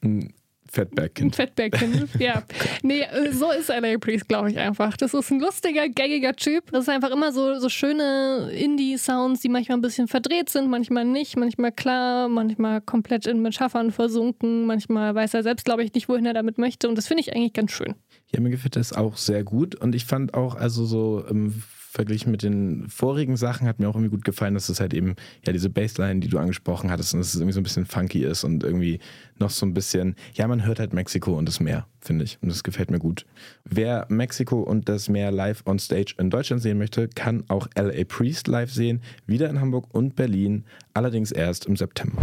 [0.72, 1.32] Fettbergkind.
[1.32, 2.42] Ein Fettbergkind, ja.
[2.82, 4.96] Nee, äh, so ist LA Priest, glaube ich einfach.
[4.96, 6.70] Das ist ein lustiger, gaggiger Typ.
[6.72, 11.04] Das ist einfach immer so, so schöne Indie-Sounds, die manchmal ein bisschen verdreht sind, manchmal
[11.04, 16.08] nicht, manchmal klar, manchmal komplett in Metaphern versunken, manchmal weiß er selbst, glaube ich, nicht,
[16.08, 16.88] wohin er damit möchte.
[16.88, 17.94] Und das finde ich eigentlich ganz schön.
[18.32, 19.74] Ja, mir gefällt das auch sehr gut.
[19.74, 23.94] Und ich fand auch, also so im verglichen mit den vorigen Sachen hat mir auch
[23.94, 25.14] irgendwie gut gefallen, dass es halt eben,
[25.46, 28.24] ja, diese Bassline, die du angesprochen hattest, und dass es irgendwie so ein bisschen funky
[28.24, 28.98] ist und irgendwie
[29.38, 32.38] noch so ein bisschen, ja, man hört halt Mexiko und das Meer, finde ich.
[32.40, 33.26] Und das gefällt mir gut.
[33.64, 38.04] Wer Mexiko und das Meer live on stage in Deutschland sehen möchte, kann auch LA
[38.08, 42.22] Priest live sehen, wieder in Hamburg und Berlin, allerdings erst im September.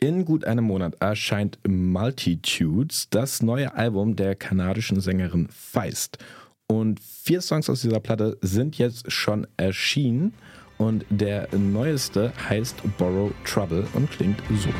[0.00, 6.18] In gut einem Monat erscheint Multitudes, das neue Album der kanadischen Sängerin Feist.
[6.66, 10.34] Und vier Songs aus dieser Platte sind jetzt schon erschienen.
[10.78, 14.70] Und der neueste heißt Borrow Trouble und klingt so.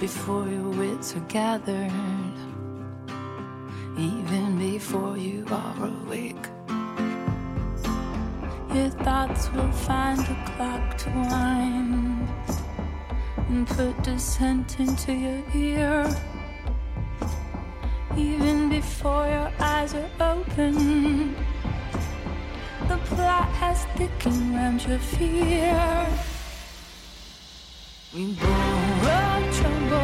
[0.00, 1.92] Before your wits are gathered,
[3.96, 6.61] even before you are awake.
[8.74, 12.28] Your thoughts will find a clock to wind
[13.48, 16.08] and put dissent into your ear.
[18.16, 21.36] Even before your eyes are open,
[22.88, 26.06] the plot has thickened round your fear.
[28.14, 30.01] We borrow trouble.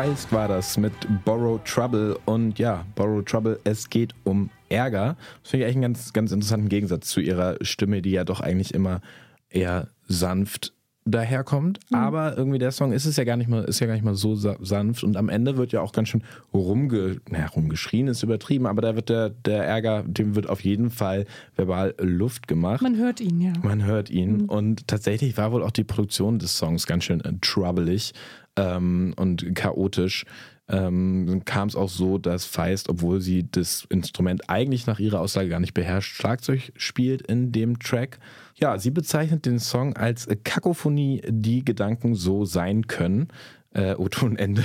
[0.00, 0.94] Feist war das mit
[1.26, 5.18] Borrow Trouble und ja, Borrow Trouble, es geht um Ärger.
[5.42, 8.40] Das finde ich eigentlich einen ganz, ganz interessanten Gegensatz zu ihrer Stimme, die ja doch
[8.40, 9.02] eigentlich immer
[9.50, 10.72] eher sanft
[11.04, 11.80] daherkommt.
[11.90, 11.96] Mhm.
[11.96, 14.14] Aber irgendwie der Song ist es ja gar nicht mal, ist ja gar nicht mal
[14.14, 18.66] so sanft und am Ende wird ja auch ganz schön rumge, naja, rumgeschrien ist übertrieben,
[18.66, 22.82] aber da wird der, der Ärger, dem wird auf jeden Fall verbal Luft gemacht.
[22.82, 23.52] Man hört ihn, ja.
[23.62, 24.42] Man hört ihn.
[24.42, 24.44] Mhm.
[24.44, 28.12] Und tatsächlich war wohl auch die Produktion des Songs ganz schön äh, troubelig
[28.56, 30.24] ähm, und chaotisch.
[30.70, 35.48] Ähm, kam es auch so, dass Feist, obwohl sie das Instrument eigentlich nach ihrer Aussage
[35.48, 38.20] gar nicht beherrscht, Schlagzeug spielt in dem Track.
[38.54, 43.28] Ja, sie bezeichnet den Song als Kakophonie, die Gedanken so sein können.
[43.72, 44.64] Äh, O-Ton Ende.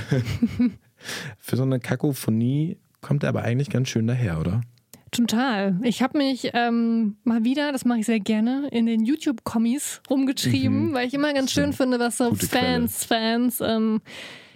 [1.39, 4.61] Für so eine Kakophonie kommt er aber eigentlich ganz schön daher, oder?
[5.11, 5.79] Total.
[5.83, 10.89] Ich habe mich ähm, mal wieder, das mache ich sehr gerne, in den YouTube-Kommis rumgetrieben,
[10.89, 10.93] mhm.
[10.93, 13.21] weil ich immer ganz schön finde, was so Gute Fans, Quelle.
[13.21, 14.01] Fans ähm,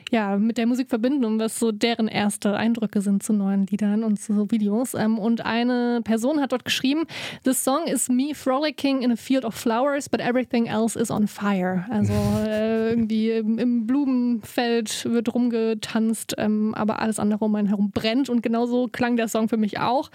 [0.09, 4.03] ja, mit der Musik verbinden und was so deren erste Eindrücke sind zu neuen Liedern
[4.03, 4.93] und zu Videos.
[4.93, 7.05] Ähm, und eine Person hat dort geschrieben,
[7.43, 11.27] This song is me frolicking in a field of flowers, but everything else is on
[11.27, 11.85] fire.
[11.89, 12.13] Also
[12.45, 18.29] äh, irgendwie im, im, Blumenfeld wird rumgetanzt, ähm, aber alles andere um einen herum brennt.
[18.29, 20.09] Und genauso klang der Song für mich auch.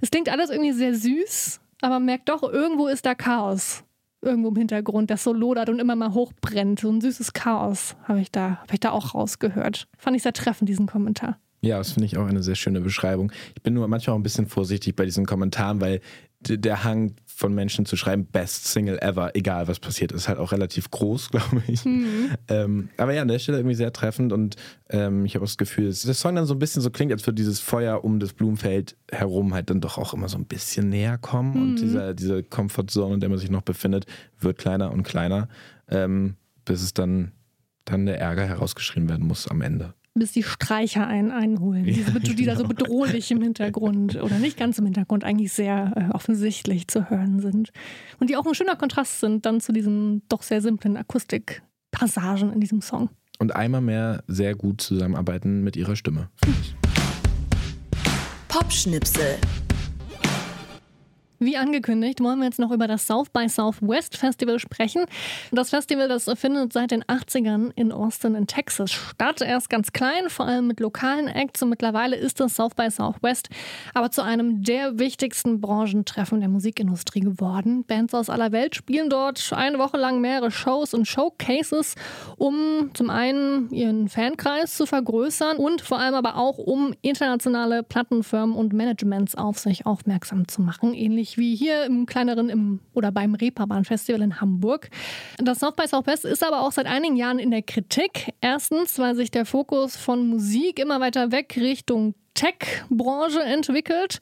[0.00, 3.84] Es klingt alles irgendwie sehr süß, aber merkt doch, irgendwo ist da Chaos
[4.22, 6.80] irgendwo im Hintergrund, das so lodert und immer mal hochbrennt.
[6.80, 9.88] So ein süßes Chaos habe ich, da, hab ich da auch rausgehört.
[9.98, 11.38] Fand ich sehr treffend, diesen Kommentar.
[11.62, 13.32] Ja, das finde ich auch eine sehr schöne Beschreibung.
[13.54, 16.00] Ich bin nur manchmal auch ein bisschen vorsichtig bei diesen Kommentaren, weil
[16.40, 20.52] der Hang von Menschen zu schreiben, Best Single ever, egal was passiert, ist halt auch
[20.52, 21.84] relativ groß, glaube ich.
[21.84, 22.30] Mhm.
[22.48, 24.56] Ähm, aber ja, an der Stelle irgendwie sehr treffend und
[24.90, 27.12] ähm, ich habe auch das Gefühl, dass der Song dann so ein bisschen so klingt,
[27.12, 30.44] als würde dieses Feuer um das Blumenfeld herum halt dann doch auch immer so ein
[30.44, 31.62] bisschen näher kommen mhm.
[31.62, 34.04] und dieser, diese Comfortzone, in der man sich noch befindet,
[34.38, 35.48] wird kleiner und kleiner,
[35.88, 37.32] ähm, bis es dann,
[37.86, 41.84] dann der Ärger herausgeschrieben werden muss am Ende bis die Streicher einen einholen.
[41.84, 42.52] Ja, Diese, die genau.
[42.52, 47.10] da so bedrohlich im Hintergrund oder nicht ganz im Hintergrund eigentlich sehr äh, offensichtlich zu
[47.10, 47.70] hören sind.
[48.18, 52.60] Und die auch ein schöner Kontrast sind dann zu diesen doch sehr simplen Akustikpassagen in
[52.60, 53.10] diesem Song.
[53.38, 56.28] Und einmal mehr sehr gut zusammenarbeiten mit ihrer Stimme.
[58.48, 59.38] Pop-Schnipsel.
[61.42, 65.06] Wie angekündigt, wollen wir jetzt noch über das South by Southwest Festival sprechen.
[65.50, 69.40] Das Festival, das findet seit den 80ern in Austin in Texas statt.
[69.40, 73.48] Erst ganz klein, vor allem mit lokalen Acts und mittlerweile ist das South by Southwest
[73.94, 77.84] aber zu einem der wichtigsten Branchentreffen der Musikindustrie geworden.
[77.84, 81.94] Bands aus aller Welt spielen dort eine Woche lang mehrere Shows und Showcases,
[82.36, 88.54] um zum einen ihren Fankreis zu vergrößern und vor allem aber auch um internationale Plattenfirmen
[88.54, 93.12] und Managements auf sich aufmerksam zu machen, ähnlich ähnlich wie hier im kleineren im, oder
[93.12, 94.90] beim Reeperbahn Festival in Hamburg.
[95.38, 98.32] Das South by Southwest ist aber auch seit einigen Jahren in der Kritik.
[98.40, 104.20] Erstens, weil sich der Fokus von Musik immer weiter weg Richtung Tech-Branche entwickelt.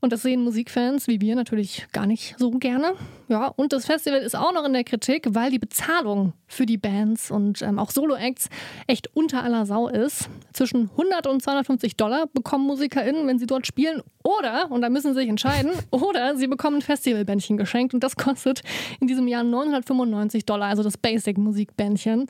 [0.00, 2.94] Und das sehen Musikfans wie wir natürlich gar nicht so gerne.
[3.32, 6.76] Ja, und das Festival ist auch noch in der Kritik, weil die Bezahlung für die
[6.76, 8.50] Bands und ähm, auch Solo-Acts
[8.86, 10.28] echt unter aller Sau ist.
[10.52, 14.02] Zwischen 100 und 250 Dollar bekommen MusikerInnen, wenn sie dort spielen.
[14.22, 17.94] Oder, und da müssen sie sich entscheiden, oder sie bekommen ein Festivalbändchen geschenkt.
[17.94, 18.60] Und das kostet
[19.00, 22.26] in diesem Jahr 995 Dollar, also das Basic-Musikbändchen.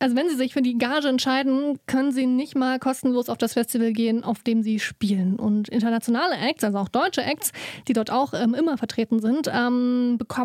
[0.00, 3.52] Also wenn sie sich für die Gage entscheiden, können sie nicht mal kostenlos auf das
[3.52, 5.36] Festival gehen, auf dem sie spielen.
[5.36, 7.52] Und internationale Acts, also auch deutsche Acts,
[7.86, 10.39] die dort auch ähm, immer vertreten sind, ähm, bekommen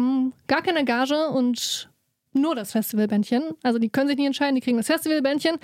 [0.47, 1.89] gar keine Gage und
[2.35, 3.43] nur das Festivalbändchen.
[3.63, 5.57] Also die können sich nicht entscheiden, die kriegen das Festivalbändchen.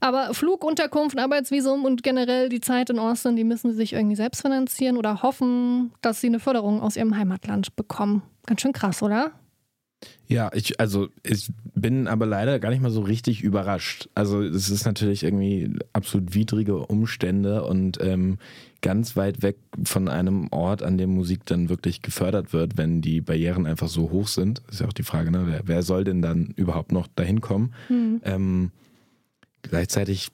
[0.00, 4.16] Aber Flug, Unterkunft, Arbeitsvisum und generell die Zeit in Austin, die müssen sie sich irgendwie
[4.16, 8.22] selbst finanzieren oder hoffen, dass sie eine Förderung aus ihrem Heimatland bekommen.
[8.46, 9.32] Ganz schön krass, oder?
[10.28, 14.08] Ja, ich, also ich bin aber leider gar nicht mal so richtig überrascht.
[14.14, 18.38] Also es ist natürlich irgendwie absolut widrige Umstände und ähm,
[18.82, 23.20] ganz weit weg von einem Ort, an dem Musik dann wirklich gefördert wird, wenn die
[23.20, 24.62] Barrieren einfach so hoch sind.
[24.70, 25.44] Ist ja auch die Frage, ne?
[25.46, 27.72] wer, wer soll denn dann überhaupt noch dahin kommen?
[27.88, 28.20] Mhm.
[28.24, 28.70] Ähm,
[29.62, 30.30] gleichzeitig,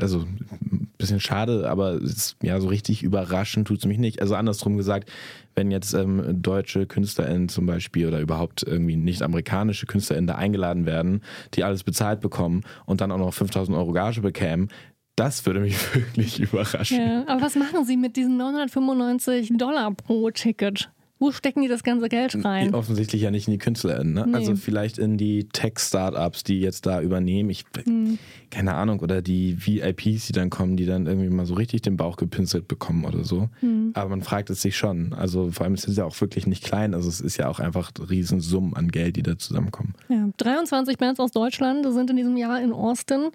[0.00, 4.20] also ein bisschen schade, aber ist, ja, so richtig überraschend tut es mich nicht.
[4.20, 5.10] Also andersrum gesagt,
[5.54, 10.86] wenn jetzt ähm, deutsche KünstlerInnen zum Beispiel oder überhaupt irgendwie nicht amerikanische KünstlerInnen da eingeladen
[10.86, 11.22] werden,
[11.54, 14.68] die alles bezahlt bekommen und dann auch noch 5000 Euro Gage bekämen,
[15.16, 16.98] das würde mich wirklich überraschen.
[16.98, 20.90] Ja, aber was machen Sie mit diesen 995 Dollar pro Ticket?
[21.20, 22.74] Wo stecken die das ganze Geld rein?
[22.74, 24.14] Offensichtlich ja nicht in die KünstlerInnen.
[24.14, 24.24] Ne?
[24.26, 24.34] Nee.
[24.34, 27.50] Also vielleicht in die Tech-Startups, die jetzt da übernehmen.
[27.50, 28.18] Ich, hm.
[28.50, 28.98] Keine Ahnung.
[28.98, 32.66] Oder die VIPs, die dann kommen, die dann irgendwie mal so richtig den Bauch gepinselt
[32.66, 33.48] bekommen oder so.
[33.60, 33.92] Hm.
[33.94, 35.12] Aber man fragt es sich schon.
[35.12, 36.94] Also vor allem ist es ja auch wirklich nicht klein.
[36.94, 39.94] Also es ist ja auch einfach Riesensummen an Geld, die da zusammenkommen.
[40.08, 43.30] Ja, 23 Bands aus Deutschland sind in diesem Jahr in Austin.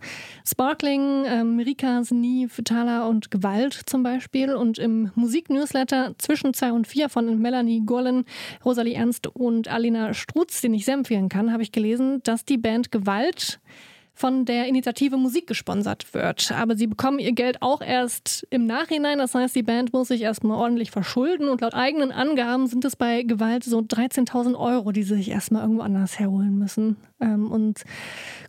[0.45, 4.53] Sparkling, ähm, Rika, Sni, Vitala und Gewalt zum Beispiel.
[4.53, 8.25] Und im Musiknewsletter zwischen 2 und 4 von Melanie Gollen,
[8.65, 12.57] Rosalie Ernst und Alina Strutz, den ich sehr empfehlen kann, habe ich gelesen, dass die
[12.57, 13.59] Band Gewalt
[14.19, 16.51] von der Initiative Musik gesponsert wird.
[16.51, 19.17] Aber sie bekommen ihr Geld auch erst im Nachhinein.
[19.17, 21.47] Das heißt, die Band muss sich erstmal ordentlich verschulden.
[21.47, 25.61] Und laut eigenen Angaben sind es bei Gewalt so 13.000 Euro, die sie sich erstmal
[25.61, 26.97] irgendwo anders herholen müssen.
[27.21, 27.83] Ähm, und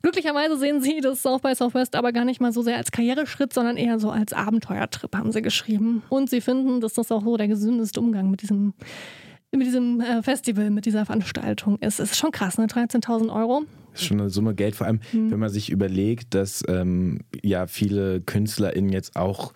[0.02, 3.52] glücklicherweise sehen sie das South by Southwest aber gar nicht mal so sehr als Karriereschritt,
[3.52, 6.02] sondern eher so als Abenteuertrip, haben sie geschrieben.
[6.08, 8.74] Und sie finden, dass das auch so der gesündeste Umgang mit diesem
[9.52, 12.00] mit diesem äh, Festival, mit dieser Veranstaltung ist.
[12.00, 12.66] Es ist schon krass, ne?
[12.66, 13.62] 13.000 Euro.
[13.94, 15.30] Ist schon eine Summe Geld, vor allem, mhm.
[15.30, 19.52] wenn man sich überlegt, dass ähm, ja viele KünstlerInnen jetzt auch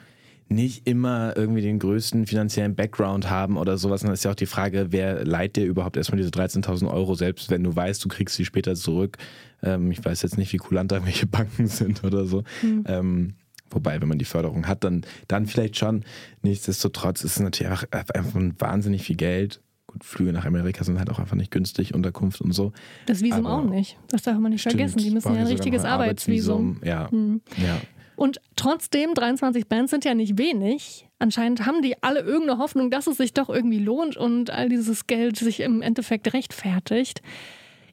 [0.48, 4.02] nicht immer irgendwie den größten finanziellen Background haben oder sowas.
[4.02, 7.50] dann ist ja auch die Frage, wer leiht dir überhaupt erstmal diese 13.000 Euro, selbst
[7.50, 9.16] wenn du weißt, du kriegst sie später zurück.
[9.62, 12.42] Ähm, ich weiß jetzt nicht, wie kulant da welche Banken sind oder so.
[12.62, 12.84] Mhm.
[12.86, 13.34] Ähm,
[13.70, 16.04] Wobei, wenn man die Förderung hat, dann, dann vielleicht schon.
[16.42, 19.60] Nichtsdestotrotz ist es natürlich einfach wahnsinnig viel Geld.
[19.94, 22.72] Gut, Flüge nach Amerika sind halt auch einfach nicht günstig, Unterkunft und so.
[23.06, 23.96] Das Visum Aber auch nicht.
[24.08, 24.98] Das darf man nicht stimmt, vergessen.
[24.98, 26.80] Die müssen ja ein richtiges Arbeitsvisum.
[26.80, 26.80] Arbeitsvisum.
[26.84, 27.10] Ja.
[27.10, 27.40] Hm.
[27.56, 27.80] ja.
[28.16, 31.08] Und trotzdem, 23 Bands sind ja nicht wenig.
[31.20, 35.06] Anscheinend haben die alle irgendeine Hoffnung, dass es sich doch irgendwie lohnt und all dieses
[35.06, 37.22] Geld sich im Endeffekt rechtfertigt.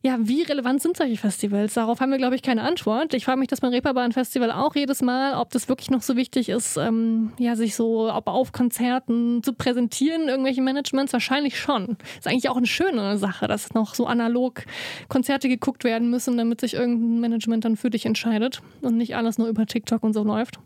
[0.04, 1.76] Ja, wie relevant sind solche Festivals?
[1.76, 3.14] Darauf haben wir, glaube ich, keine Antwort.
[3.14, 6.16] Ich frage mich das beim Reeperbahn Festival auch jedes Mal, ob das wirklich noch so
[6.16, 11.14] wichtig ist, ähm, ja, sich so ob auf Konzerten zu präsentieren, irgendwelche Managements.
[11.14, 11.98] Wahrscheinlich schon.
[12.18, 14.64] Ist eigentlich auch eine schöne Sache, dass noch so analog
[15.08, 19.38] Konzerte geguckt werden müssen, damit sich irgendein Management dann für dich entscheidet und nicht alles
[19.38, 20.58] nur über TikTok und so läuft.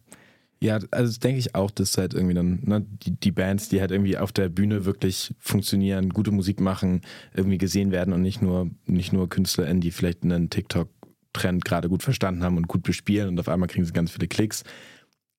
[0.65, 3.81] Ja, also das denke ich auch, dass halt irgendwie dann ne, die, die Bands, die
[3.81, 7.01] halt irgendwie auf der Bühne wirklich funktionieren, gute Musik machen,
[7.35, 12.01] irgendwie gesehen werden und nicht nur, nicht nur KünstlerInnen, die vielleicht einen TikTok-Trend gerade gut
[12.01, 14.63] verstanden haben und gut bespielen und auf einmal kriegen sie ganz viele Klicks.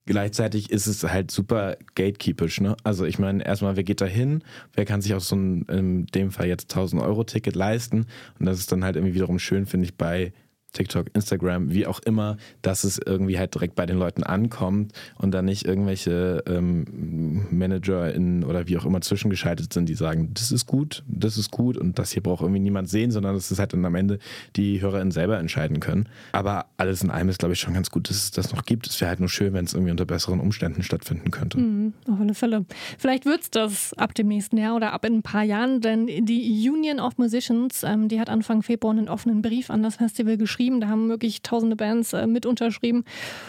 [0.05, 2.77] Gleichzeitig ist es halt super gatekeepisch, ne?
[2.85, 4.45] Also ich meine, erstmal, wer geht da hin?
[4.75, 8.07] Wer kann sich auch so ein, in dem Fall jetzt 1000 Euro Ticket leisten?
[8.39, 10.33] Und das ist dann halt irgendwie wiederum schön, finde ich, bei
[10.77, 15.33] TikTok, Instagram, wie auch immer, dass es irgendwie halt direkt bei den Leuten ankommt und
[15.33, 20.67] dann nicht irgendwelche ähm, ManagerInnen oder wie auch immer zwischengeschaltet sind, die sagen, das ist
[20.67, 23.73] gut, das ist gut und das hier braucht irgendwie niemand sehen, sondern dass es halt
[23.73, 24.19] dann am Ende
[24.57, 26.09] die HörerInnen selber entscheiden können.
[26.33, 28.87] Aber alles in allem ist, glaube ich, schon ganz gut, dass es das noch gibt.
[28.87, 31.59] Es wäre halt nur schön, wenn es irgendwie unter besseren Umständen stattfinden könnte.
[31.59, 32.65] Mhm, auf alle Fälle.
[32.99, 36.07] Vielleicht wird es das ab dem nächsten Jahr oder ab in ein paar Jahren, denn
[36.07, 40.37] die Union of Musicians, ähm, die hat Anfang Februar einen offenen Brief an das Festival
[40.37, 40.81] geschrieben.
[40.81, 43.05] Da haben wirklich tausende Bands äh, mit unterschrieben,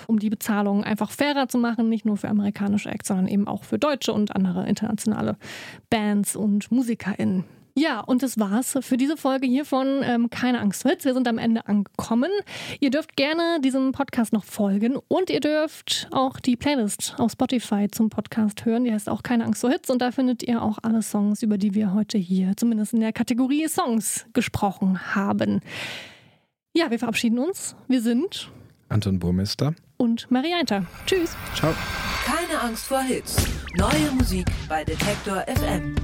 [0.07, 3.63] um die Bezahlung einfach fairer zu machen, nicht nur für amerikanische Acts, sondern eben auch
[3.63, 5.37] für deutsche und andere internationale
[5.89, 7.45] Bands und MusikerInnen.
[7.79, 11.05] Ja, und das war's für diese Folge hier von ähm, Keine Angst Hits.
[11.05, 12.31] Wir sind am Ende angekommen.
[12.79, 17.87] Ihr dürft gerne diesem Podcast noch folgen und ihr dürft auch die Playlist auf Spotify
[17.87, 18.83] zum Podcast hören.
[18.83, 21.59] Die heißt auch Keine Angst vor Hits und da findet ihr auch alle Songs, über
[21.59, 25.61] die wir heute hier zumindest in der Kategorie Songs gesprochen haben.
[26.75, 27.75] Ja, wir verabschieden uns.
[27.87, 28.49] Wir sind
[28.89, 30.85] Anton Burmester und Marie Einter.
[31.05, 31.35] Tschüss.
[31.55, 31.73] Ciao.
[32.25, 33.35] Keine Angst vor Hits.
[33.75, 35.95] Neue Musik bei Detektor FM.